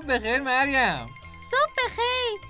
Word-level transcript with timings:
بخیر 0.00 0.40
مریم 0.40 1.10
صبح 1.50 1.84
بخیر 1.84 2.40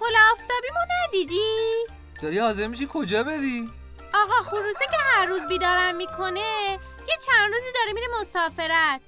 کل 0.00 0.16
آفتابیمو 0.32 0.80
ندیدی؟ 1.06 1.86
داری 2.22 2.38
حاضر 2.38 2.66
میشی 2.66 2.88
کجا 2.92 3.22
بری؟ 3.22 3.70
آقا 4.14 4.40
خروسه 4.50 4.84
که 4.84 4.96
هر 4.96 5.26
روز 5.26 5.48
بیدارم 5.48 5.96
می‌کنه 5.96 6.78
یه 7.08 7.16
چند 7.26 7.52
روزی 7.52 7.72
داره 7.74 7.92
میره 7.92 8.06
مسافرت 8.20 9.00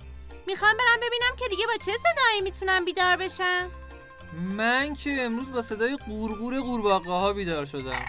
می‌خوام 0.47 0.73
برم 0.77 0.97
ببینم 0.97 1.37
که 1.39 1.49
دیگه 1.49 1.67
با 1.67 1.73
چه 1.87 1.93
صدایی 1.97 2.41
می‌تونم 2.43 2.85
بیدار 2.85 3.17
بشم 3.17 3.71
من 4.57 4.95
که 4.95 5.23
امروز 5.23 5.53
با 5.53 5.63
صدای 5.63 5.97
قورقور 6.07 6.61
قورباغه 6.61 7.11
ها 7.11 7.33
بیدار 7.33 7.67
شدم 7.67 8.05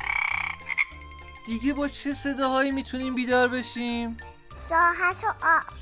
دیگه 1.46 1.74
با 1.74 1.88
چه 1.88 2.14
صداهایی 2.14 2.72
می‌تونیم 2.72 3.16
بیدار 3.16 3.48
بشیم؟ 3.48 4.18
ساحت 4.70 5.24
و 5.24 5.28
آب 5.28 5.81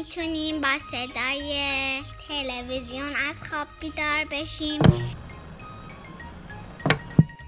می‌تونیم 0.00 0.60
با 0.60 0.78
صدای 0.90 2.02
تلویزیون 2.28 3.16
از 3.16 3.36
خواب 3.50 3.68
بیدار 3.80 4.24
بشیم. 4.24 4.80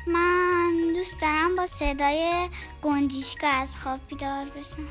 من 0.07 0.93
دوست 0.95 1.21
دارم 1.21 1.57
با 1.57 1.67
صدای 1.67 2.49
گنجیشکا 2.83 3.47
از 3.47 3.77
خواب 3.77 4.01
بیدار 4.09 4.45
بشم. 4.45 4.89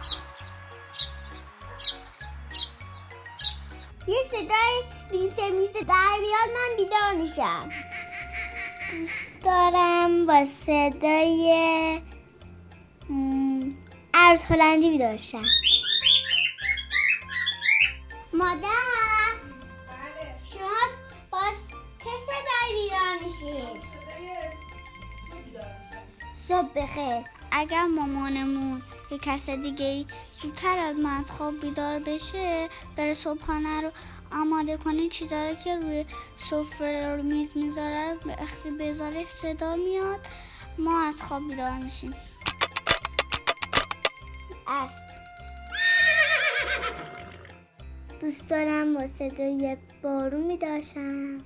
یه 4.07 4.23
صدای 4.31 4.83
ریسه 5.11 5.49
میسه 5.51 5.83
در 5.83 6.17
بیاد 6.19 6.49
من 6.55 6.77
بیدار 6.77 7.13
میشم. 7.13 7.69
دوست 8.91 9.41
دارم 9.45 10.25
با 10.25 10.45
صدای 10.45 12.01
عرض 14.13 14.41
هلندی 14.41 14.89
بیدار 14.89 15.17
شم. 15.17 15.43
مادر. 18.41 19.33
شما 20.43 20.69
با 21.31 21.41
چه 22.03 22.09
صدایی 22.17 22.83
بیدار 22.83 23.23
میشید؟ 23.23 23.83
صبح 26.37 26.67
بخیر. 26.75 27.25
اگر 27.51 27.85
مامانمون 27.85 28.81
یه 29.11 29.17
کس 29.17 29.49
دیگه 29.49 29.85
ای 29.85 30.05
زودتر 30.41 30.79
از 30.79 30.97
ما 30.97 31.17
از 31.17 31.31
خواب 31.31 31.61
بیدار 31.61 31.99
بشه 31.99 32.69
بره 32.97 33.13
صبحانه 33.13 33.81
رو 33.81 33.91
آماده 34.31 34.77
کنه 34.77 35.09
چیزایی 35.09 35.55
که 35.55 35.75
روی 35.75 36.05
سفره 36.49 37.15
رو 37.15 37.23
میز 37.23 37.49
می‌ذاره 37.55 38.13
وقتی 38.25 38.71
بذاره 38.79 39.27
صدا 39.27 39.75
میاد 39.75 40.19
ما 40.77 41.07
از 41.07 41.21
خواب 41.21 41.47
بیدار 41.47 41.71
میشیم. 41.71 42.15
اسب 44.67 45.10
دوست 48.21 48.49
دارم 48.49 48.93
با 48.93 49.07
صدای 49.07 49.77
بارون 50.03 50.41
میداشم 50.41 51.37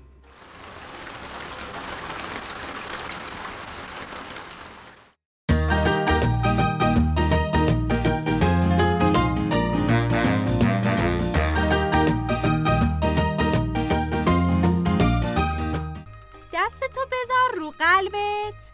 دستتو 16.53 17.01
بذار 17.11 17.55
رو 17.55 17.71
قلبت. 17.71 18.71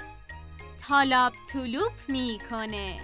تالاب 0.87 1.33
طلوب 1.53 1.91
می‌کنه. 2.07 2.99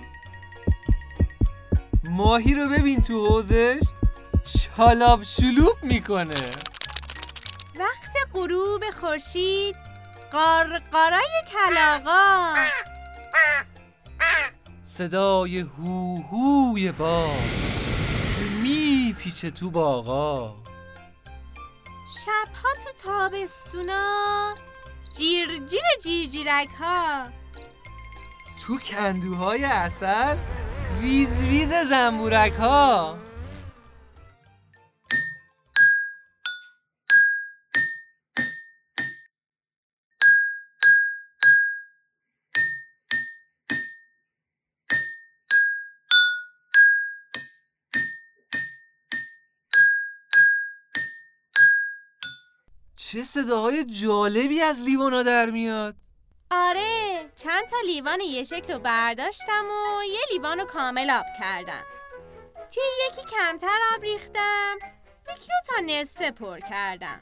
ماهی 2.03 2.53
رو 2.53 2.69
ببین 2.69 3.01
تو 3.01 3.27
حوزش. 3.27 3.96
شالاب 4.77 5.23
شلوب 5.23 5.77
می‌کنه. 5.83 6.51
وقت 7.79 8.15
غروب 8.33 8.83
خورشید. 9.01 9.75
قارقارای 10.31 11.43
کلاغا. 11.51 12.55
صدای 14.83 15.59
هو 15.59 16.21
هوی 16.21 16.91
باد 16.91 17.49
میپیچه 18.61 19.51
تو 19.51 19.71
باغا. 19.71 20.55
شبها 22.25 22.69
تو 22.83 23.03
تابستونا. 23.03 24.53
جیر 25.17 25.47
جیر 25.47 25.81
جیر 26.03 26.29
جیرک 26.29 26.69
ها 26.79 27.27
تو 28.61 28.77
کندوهای 28.77 29.63
اصل 29.63 30.37
ویز 31.01 31.43
ویز 31.43 31.73
زنبورک 31.73 32.53
ها 32.53 33.17
چه 53.11 53.23
صداهای 53.23 53.85
جالبی 53.85 54.61
از 54.61 54.81
لیوانا 54.81 55.23
در 55.23 55.49
میاد. 55.49 55.95
آره 56.51 57.25
چند 57.35 57.65
تا 57.65 57.77
لیوان 57.85 58.21
یه 58.21 58.43
شکل 58.43 58.73
رو 58.73 58.79
برداشتم 58.79 59.65
و 59.65 60.03
یه 60.03 60.19
لیوان 60.31 60.59
رو 60.59 60.65
کامل 60.65 61.09
آب 61.09 61.25
کردم. 61.39 61.83
توی 62.73 62.83
یکی 63.07 63.21
کمتر 63.21 63.79
آب 63.95 64.01
ریختم 64.01 64.75
یکی 65.31 65.51
رو 65.51 65.75
تا 65.75 65.75
نصفه 65.87 66.31
پر 66.31 66.59
کردم. 66.59 67.21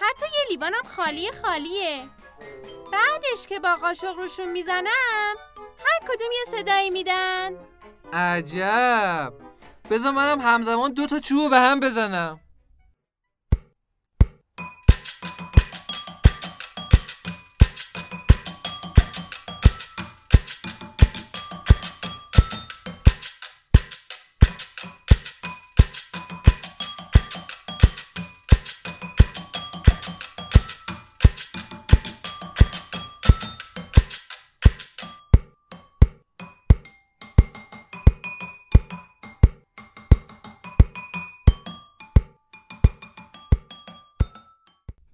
حتی 0.00 0.26
یه 0.26 0.48
لیوانم 0.50 0.82
خالی 0.96 1.30
خالیه. 1.42 2.04
بعدش 2.92 3.46
که 3.48 3.58
با 3.58 3.76
قاشق 3.76 4.16
روشون 4.16 4.48
می‌زنم 4.48 5.36
هر 5.78 6.08
کدوم 6.08 6.32
یه 6.32 6.58
صدایی 6.58 6.90
میدن. 6.90 7.56
عجب! 8.12 9.32
بذار 9.90 10.12
منم 10.12 10.40
همزمان 10.40 10.92
دو 10.92 11.06
تا 11.06 11.20
چوب 11.20 11.50
به 11.50 11.58
هم 11.58 11.80
بزنم. 11.80 12.40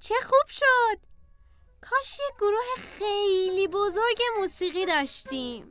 چه 0.08 0.14
خوب 0.22 0.48
شد. 0.48 0.98
کاش 1.80 2.18
یه 2.18 2.34
گروه 2.38 2.98
خیلی 2.98 3.68
بزرگ 3.68 4.18
موسیقی 4.38 4.86
داشتیم. 4.86 5.68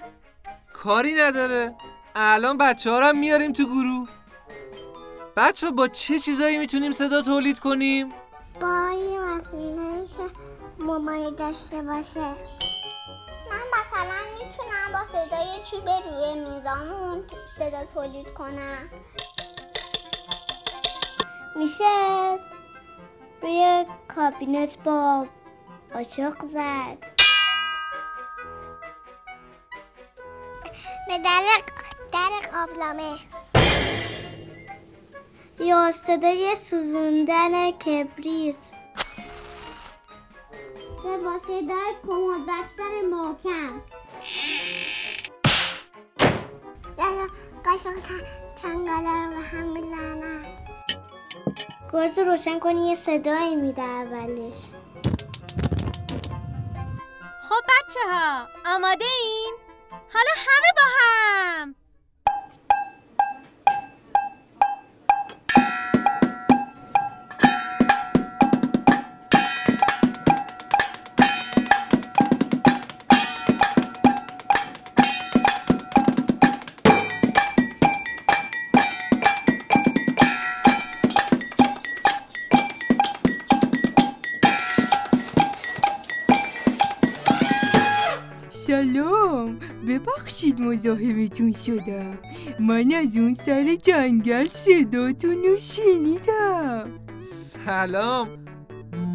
کاری 0.74 1.14
نداره. 1.14 1.76
الان 2.16 2.58
بچه 2.58 2.92
ها 2.92 3.12
میاریم 3.12 3.54
تو 3.54 3.66
گروه. 3.66 4.10
بچه 5.38 5.72
با 5.72 5.88
چه 5.88 6.20
چیزایی 6.20 6.58
می‌تونیم 6.58 6.92
صدا 6.92 7.22
تولید 7.22 7.60
کنیم؟ 7.60 8.10
با 8.62 8.90
یه 8.92 9.20
وسیله 9.20 10.08
که 10.08 10.30
موبایل 10.80 11.36
داشته 11.36 11.82
باشه. 11.82 12.36
من 13.50 13.66
مثلا 13.80 14.22
می‌تونم 14.34 14.92
با 14.94 15.06
صدای 15.06 15.64
چوب 15.72 15.90
روی 15.90 16.34
میزامون 16.34 17.24
صدا 17.60 17.86
تولید 17.86 18.34
کنم. 18.34 18.90
میشه؟ 21.56 22.57
روی 23.42 23.86
کابینت 24.16 24.84
با 24.84 25.28
قاشق 25.94 26.46
زد. 26.46 26.98
به 31.08 31.18
در 31.18 31.44
در 32.12 32.50
قابلمه 32.52 33.18
یا 35.60 35.92
صدای 35.92 36.56
سوزوندن 36.56 37.72
کبریت. 37.72 38.56
و 41.06 41.18
با 41.24 41.40
صدای 41.40 41.94
کمد 42.08 42.46
بستن 42.48 43.06
محکم. 43.12 43.82
در 46.98 47.28
قاشق 47.66 48.24
چنگاله 48.62 49.36
رو 49.36 49.42
هم 49.42 49.74
می‌زنن 49.74 50.67
گاز 51.92 52.20
رو 52.20 52.26
روشن 52.26 52.60
کنی 52.60 52.90
یه 52.90 52.96
صدایی 52.96 53.56
میده 53.56 53.82
اولش 53.82 54.56
خب 57.50 57.64
بچه 57.70 58.00
ها 58.12 58.48
آماده 58.76 59.06
این؟ 59.24 59.67
ببخشید 89.88 90.62
مزاحمتون 90.62 91.52
شدم. 91.52 92.20
من 92.60 92.94
از 92.94 93.18
اون 93.18 93.34
سر 93.34 93.76
جنگل 93.76 94.46
صداتون 94.46 95.44
رو 95.44 95.58
شنیدم. 95.58 97.00
سلام. 97.20 98.28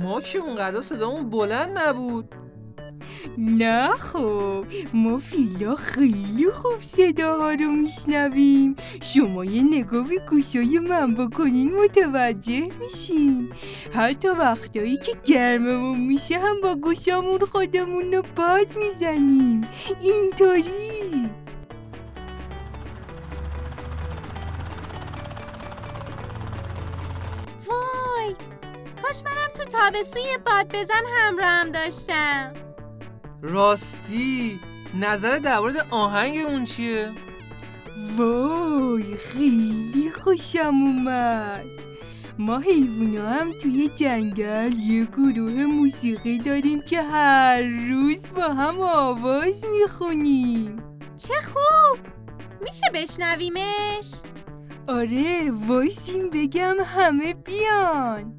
ما 0.03 0.21
که 0.21 0.39
اونقدر 0.39 0.81
صدامون 0.81 1.31
بلند 1.31 1.79
نبود. 1.79 2.35
نه 3.39 3.89
خب 3.89 4.65
ما 4.95 5.19
فیلا 5.19 5.77
خیلی 5.77 6.51
خوب 6.53 6.81
صداها 6.81 7.51
رو 7.53 7.73
میشنویم. 7.73 8.77
شما 9.03 9.45
یه 9.45 9.63
نگاه 9.63 10.09
به 10.09 10.19
گوشای 10.31 10.79
من 10.79 11.15
بکنین 11.15 11.75
متوجه 11.75 12.69
میشین. 12.81 13.53
حتی 13.95 14.29
وقتایی 14.29 14.97
که 14.97 15.13
گرممون 15.25 16.01
میشه 16.01 16.39
هم 16.39 16.61
با 16.63 16.75
گوشامون 16.75 17.39
خودمون 17.39 18.13
رو 18.13 18.23
باد 18.37 18.77
می‌زنیم. 18.77 19.69
اینطوری. 20.03 20.63
وای 27.67 28.35
کاش 29.03 29.23
منم 29.25 29.49
تو 29.57 29.65
تابستون 29.65 30.23
یه 30.23 30.39
باد 30.39 30.69
بزن 30.69 31.03
همراهم 31.17 31.73
داشتم. 31.73 32.53
راستی 33.43 34.61
نظر 35.01 35.39
در 35.39 35.59
مورد 35.59 35.87
آهنگمون 35.91 36.65
چیه؟ 36.65 37.11
وای 38.17 39.17
خیلی 39.17 40.11
خوشم 40.23 40.75
اومد. 40.75 41.65
ما 42.39 42.59
حیوونا 42.59 43.29
هم 43.29 43.53
توی 43.53 43.89
جنگل 43.89 44.73
یه 44.79 45.05
گروه 45.05 45.67
موسیقی 45.67 46.39
داریم 46.39 46.81
که 46.91 47.03
هر 47.03 47.63
روز 47.91 48.23
با 48.37 48.55
هم 48.55 48.81
آواز 48.81 49.65
می‌خونیم. 49.73 50.83
چه 51.17 51.35
خوب! 51.35 51.99
میشه 52.61 52.87
بشنویمش؟ 52.95 54.13
آره 54.89 55.51
وایسین 55.69 56.31
بگم 56.31 56.77
همه 56.85 57.35
بیان. 57.35 58.39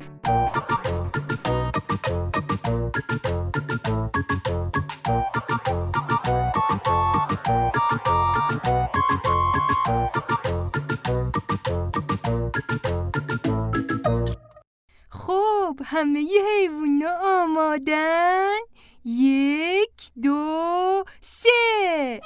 همه 15.93 16.25
حیوونا 16.47 17.17
آمادن؟ 17.23 18.57
یک 19.05 20.11
دو 20.23 21.03
سه! 21.21 22.21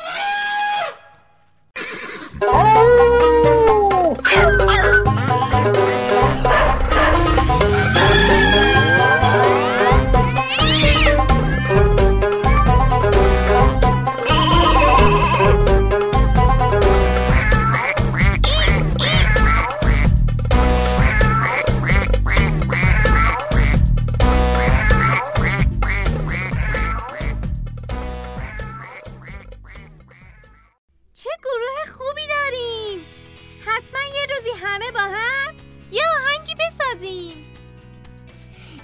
بسازیم 36.97 37.45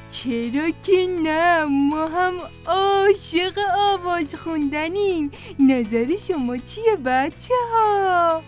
چرا 0.10 0.70
که 0.84 1.08
نه 1.24 1.66
ما 1.66 2.08
هم 2.08 2.34
عاشق 2.66 3.60
آواز 3.78 4.36
خوندنیم. 4.36 5.32
نظر 5.60 6.16
شما 6.16 6.58
چیه 6.58 6.96
بچه 7.06 7.54
ها؟ 7.74 8.44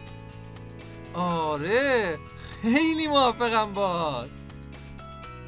آره 1.13 2.17
خیلی 2.61 3.07
موافقم 3.07 3.73
باهات. 3.73 4.29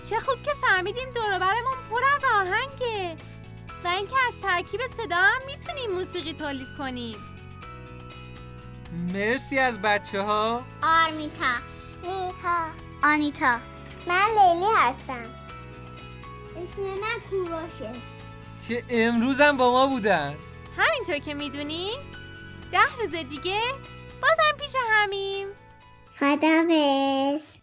چه 0.09 0.19
خوب 0.19 0.43
که 0.43 0.51
فهمیدیم 0.61 1.09
دوروبرمون 1.15 1.77
پر 1.89 2.01
از 2.15 2.23
آهنگه. 2.35 3.15
و 3.83 3.87
اینکه 3.87 4.15
از 4.27 4.33
ترکیب 4.43 4.81
صدا 4.87 5.15
هم 5.15 5.41
می‌تونیم 5.45 5.91
موسیقی 5.91 6.33
تولید 6.33 6.67
کنیم. 6.77 7.15
مرسی 9.13 9.59
از 9.59 9.81
بچه 9.81 10.21
ها 10.21 10.61
آرمیتا 10.83 11.53
نیتا 12.03 12.65
آنیتا. 13.03 13.76
من 14.07 14.27
لیلی 14.29 14.71
هستم. 14.75 15.23
اسم 16.63 16.81
من 16.81 17.19
کوروشه. 17.29 17.91
که 18.67 18.83
امروزم 18.89 19.57
با 19.57 19.71
ما 19.71 19.87
بودن. 19.87 20.35
همینطور 20.77 21.17
که 21.17 21.33
می‌دونیم 21.33 21.99
ده 22.71 22.95
روز 22.99 23.11
دیگه 23.11 23.61
بازم 24.21 24.57
پیش 24.59 24.73
همیم. 24.89 25.47
خدافز 26.15 27.56